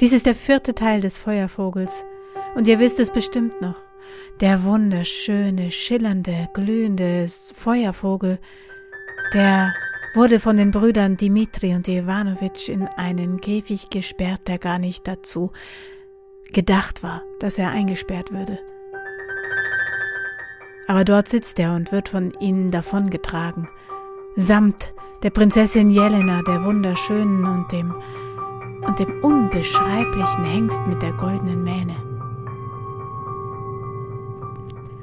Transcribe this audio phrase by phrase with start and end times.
[0.00, 2.04] Dies ist der vierte Teil des Feuervogels,
[2.54, 3.78] und ihr wisst es bestimmt noch.
[4.40, 8.38] Der wunderschöne, schillernde, glühende Feuervogel,
[9.32, 9.72] der
[10.14, 15.52] wurde von den Brüdern Dimitri und Iwanowitsch in einen Käfig gesperrt, der gar nicht dazu
[16.52, 18.58] gedacht war, dass er eingesperrt würde.
[20.88, 23.68] Aber dort sitzt er und wird von ihnen davongetragen,
[24.36, 27.94] samt der Prinzessin Jelena, der wunderschönen und dem
[28.86, 31.96] und dem unbeschreiblichen Hengst mit der goldenen Mähne.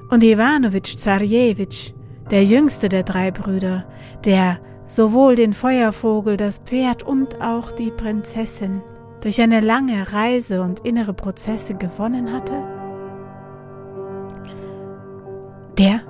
[0.10, 1.94] Und Iwanowitsch Zarjewitsch,
[2.30, 3.86] der jüngste der drei Brüder,
[4.24, 8.82] der sowohl den Feuervogel, das Pferd und auch die Prinzessin
[9.22, 12.62] durch eine lange Reise und innere Prozesse gewonnen hatte?
[15.78, 16.02] Der,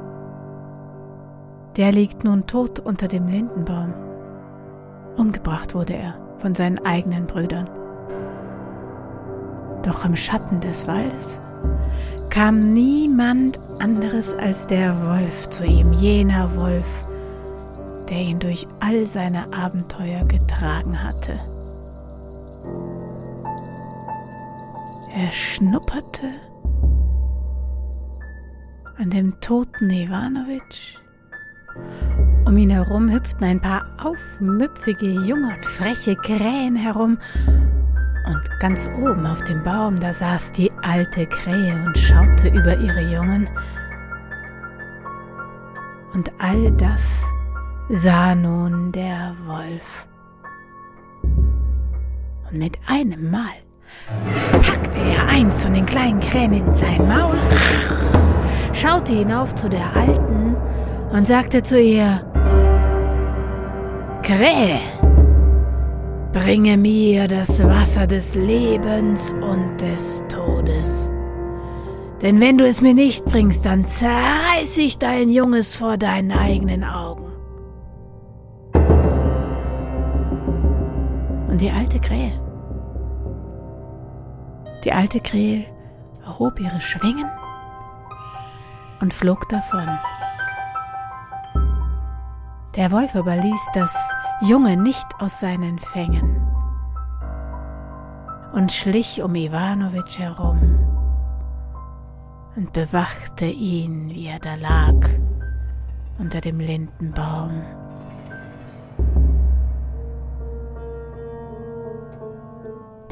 [1.78, 3.94] der liegt nun tot unter dem Lindenbaum.
[5.16, 7.70] Umgebracht wurde er von seinen eigenen Brüdern.
[9.82, 11.40] Doch im Schatten des Waldes
[12.30, 16.86] kam niemand anderes als der Wolf zu ihm, jener Wolf,
[18.10, 21.40] der ihn durch all seine Abenteuer getragen hatte.
[25.16, 26.28] Er schnupperte
[28.98, 30.98] an dem toten Iwanowitsch.
[32.46, 37.18] Um ihn herum hüpften ein paar aufmüpfige, junge und freche Krähen herum.
[38.26, 43.02] Und ganz oben auf dem Baum, da saß die alte Krähe und schaute über ihre
[43.14, 43.50] Jungen.
[46.14, 47.24] Und all das
[47.90, 50.06] sah nun der Wolf.
[52.52, 53.56] Und mit einem Mal
[54.52, 57.38] packte er eins von den kleinen Krähen in sein Maul,
[58.74, 60.56] schaute hinauf zu der Alten
[61.12, 62.33] und sagte zu ihr,
[64.24, 64.80] Krähe,
[66.32, 71.12] bringe mir das Wasser des Lebens und des Todes.
[72.22, 76.86] Denn wenn du es mir nicht bringst, dann zerreiß ich dein Junges vor deinen eigenen
[76.86, 77.26] Augen.
[81.50, 82.32] Und die alte Krähe,
[84.86, 85.66] die alte Krähe
[86.26, 87.30] erhob ihre Schwingen
[89.02, 89.90] und flog davon.
[92.78, 93.94] Der Wolf aber ließ das
[94.46, 96.46] Junge nicht aus seinen Fängen
[98.52, 100.80] und schlich um Iwanowitsch herum
[102.58, 104.96] und bewachte ihn, wie er da lag
[106.20, 107.62] unter dem Lindenbaum.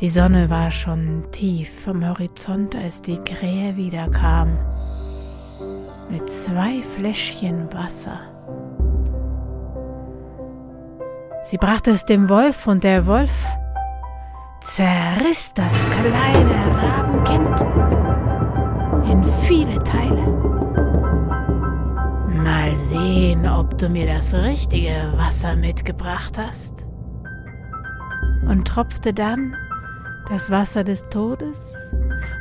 [0.02, 4.58] Die Sonne war schon tief vom Horizont, als die Krähe wiederkam
[6.10, 8.20] mit zwei Fläschchen Wasser.
[11.44, 13.32] Sie brachte es dem Wolf und der Wolf
[14.62, 17.62] zerriss das kleine Rabenkind
[19.12, 20.22] in viele Teile.
[22.44, 26.86] Mal sehen, ob du mir das richtige Wasser mitgebracht hast.
[28.48, 29.56] Und tropfte dann
[30.30, 31.76] das Wasser des Todes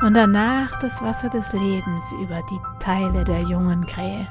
[0.03, 4.29] und danach das Wasser des Lebens über die Teile der jungen Krähe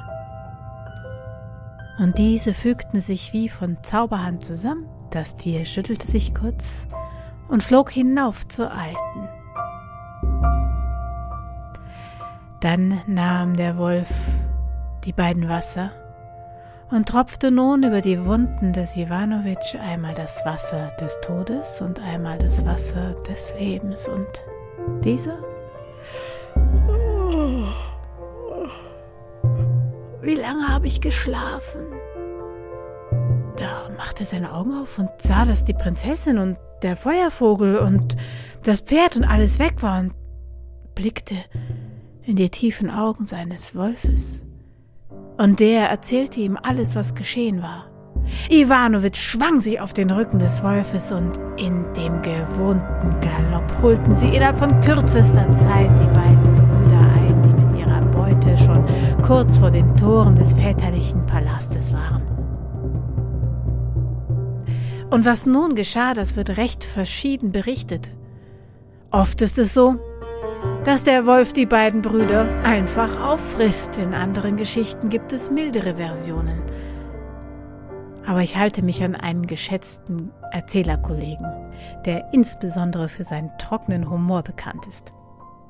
[2.00, 4.88] und diese fügten sich wie von Zauberhand zusammen.
[5.12, 6.88] Das Tier schüttelte sich kurz
[7.48, 9.28] und flog hinauf zur Alten.
[12.62, 14.10] Dann nahm der Wolf
[15.06, 15.92] die beiden Wasser
[16.92, 22.38] und tropfte nun über die Wunden des Iwanowitsch einmal das Wasser des Todes und einmal
[22.38, 24.08] das Wasser des Lebens.
[24.10, 24.44] Und
[25.04, 25.38] dieser?
[30.30, 31.82] Wie lange habe ich geschlafen?
[33.58, 38.16] Da machte seine Augen auf und sah, dass die Prinzessin und der Feuervogel und
[38.62, 40.14] das Pferd und alles weg war und
[40.94, 41.34] blickte
[42.22, 44.44] in die tiefen Augen seines Wolfes.
[45.40, 47.90] Und der erzählte ihm alles, was geschehen war.
[48.52, 54.28] Iwanowitsch schwang sich auf den Rücken des Wolfes und in dem gewohnten Galopp holten sie
[54.36, 56.49] innerhalb von kürzester Zeit die beiden
[58.50, 58.86] ihrer Beute schon
[59.24, 62.24] kurz vor den Toren des väterlichen Palastes waren.
[65.10, 68.12] Und was nun geschah, das wird recht verschieden berichtet.
[69.12, 69.96] Oft ist es so,
[70.84, 73.98] dass der Wolf die beiden Brüder einfach auffrisst.
[73.98, 76.62] In anderen Geschichten gibt es mildere Versionen.
[78.28, 81.48] Aber ich halte mich an einen geschätzten Erzählerkollegen,
[82.06, 85.12] der insbesondere für seinen trockenen Humor bekannt ist.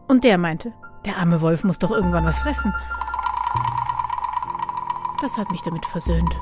[0.09, 0.73] Und der meinte,
[1.05, 2.73] der arme Wolf muss doch irgendwann was fressen.
[5.21, 6.35] Das hat mich damit versöhnt.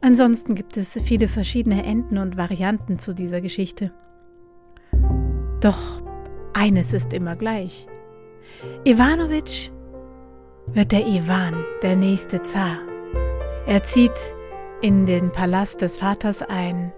[0.00, 3.92] Ansonsten gibt es viele verschiedene Enden und Varianten zu dieser Geschichte.
[5.60, 6.00] Doch
[6.54, 7.86] eines ist immer gleich.
[8.84, 9.70] Iwanowitsch
[10.66, 12.78] wird der Iwan, der nächste Zar.
[13.66, 14.34] Er zieht
[14.80, 16.92] in den Palast des Vaters ein,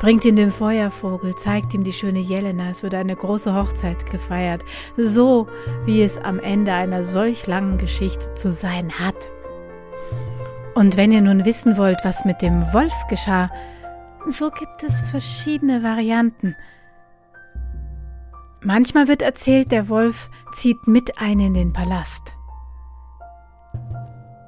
[0.00, 4.64] bringt ihm den Feuervogel, zeigt ihm die schöne Jelena, es wird eine große Hochzeit gefeiert,
[4.96, 5.46] so
[5.84, 9.30] wie es am Ende einer solch langen Geschichte zu sein hat.
[10.74, 13.50] Und wenn ihr nun wissen wollt, was mit dem Wolf geschah,
[14.26, 16.56] so gibt es verschiedene Varianten.
[18.62, 22.36] Manchmal wird erzählt, der Wolf zieht mit ein in den Palast.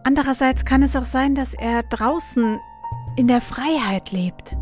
[0.04, 2.58] Andererseits kann es auch sein, dass er draußen
[3.16, 4.56] in der Freiheit lebt.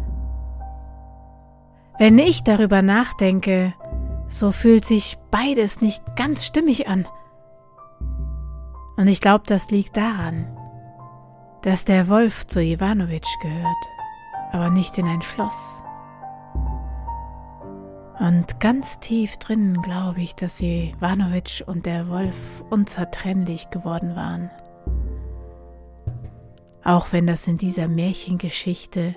[2.00, 3.74] Wenn ich darüber nachdenke,
[4.26, 7.06] so fühlt sich beides nicht ganz stimmig an.
[8.96, 10.46] Und ich glaube, das liegt daran,
[11.62, 13.86] dass der Wolf zu Iwanowitsch gehört,
[14.50, 15.84] aber nicht in ein Schloss.
[18.18, 24.50] Und ganz tief drinnen glaube ich, dass Iwanowitsch und der Wolf unzertrennlich geworden waren
[26.84, 29.14] auch wenn das in dieser Märchengeschichte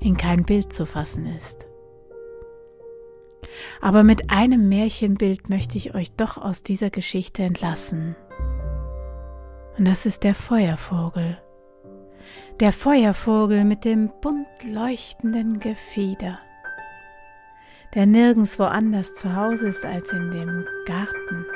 [0.00, 1.66] in kein Bild zu fassen ist.
[3.80, 8.16] Aber mit einem Märchenbild möchte ich euch doch aus dieser Geschichte entlassen.
[9.76, 11.38] Und das ist der Feuervogel.
[12.60, 16.38] Der Feuervogel mit dem bunt leuchtenden Gefieder,
[17.94, 21.46] der nirgends woanders zu Hause ist als in dem Garten,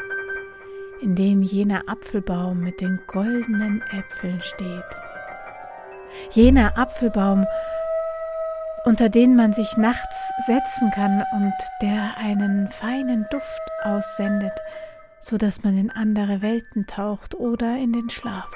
[1.00, 4.84] in dem jener Apfelbaum mit den goldenen Äpfeln steht
[6.30, 7.46] jener Apfelbaum,
[8.84, 14.52] unter den man sich nachts setzen kann und der einen feinen Duft aussendet,
[15.20, 18.50] so dass man in andere Welten taucht oder in den Schlaf.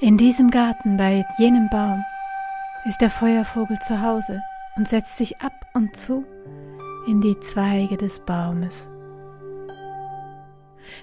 [0.00, 2.04] In diesem Garten bei jenem Baum
[2.84, 4.40] ist der Feuervogel zu Hause
[4.76, 6.24] und setzt sich ab und zu
[7.08, 8.88] in die Zweige des Baumes.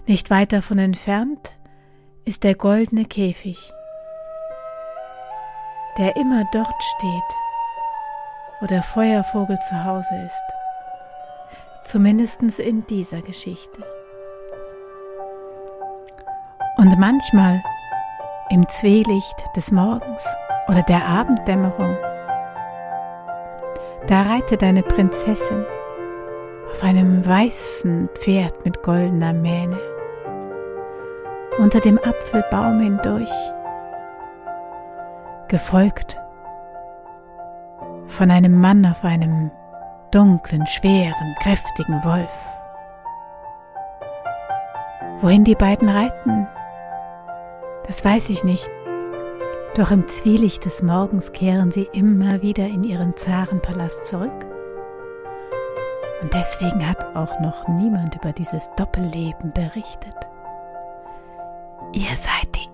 [0.08, 1.58] Nicht weit davon entfernt
[2.24, 3.72] ist der goldene Käfig,
[5.98, 7.38] der immer dort steht,
[8.60, 10.44] wo der Feuervogel zu Hause ist,
[11.84, 13.84] zumindest in dieser Geschichte.
[16.78, 17.62] Und manchmal
[18.50, 20.28] im Zwielicht des Morgens
[20.68, 21.96] oder der Abenddämmerung,
[24.08, 25.66] da reitet eine Prinzessin
[26.72, 29.80] auf einem weißen Pferd mit goldener Mähne
[31.58, 33.32] unter dem Apfelbaum hindurch,
[35.48, 36.20] gefolgt
[38.08, 39.52] von einem Mann auf einem
[40.12, 42.32] dunklen, schweren, kräftigen Wolf.
[45.22, 46.48] Wohin die beiden reiten,
[47.88, 48.70] das weiß ich nicht,
[49.76, 54.46] doch im Zwielicht des Morgens kehren sie immer wieder in ihren Zarenpalast zurück.
[56.22, 60.16] Und deswegen hat auch noch niemand über dieses Doppelleben berichtet.
[61.94, 62.65] Ihr seid die.